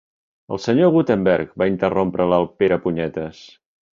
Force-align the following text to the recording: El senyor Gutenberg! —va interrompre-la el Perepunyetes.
El 0.55 0.61
senyor 0.63 0.89
Gutenberg! 0.95 1.51
—va 1.61 1.67
interrompre-la 1.73 2.41
el 2.45 2.49
Perepunyetes. 2.63 3.45